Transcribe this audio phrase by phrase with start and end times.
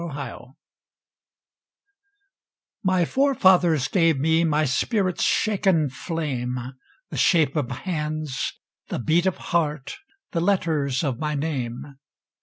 [0.11, 0.53] Driftwood
[2.81, 6.57] My forefathers gave me My spirit's shaken flame,
[7.11, 9.97] The shape of hands, the beat of heart,
[10.31, 11.99] The letters of my name.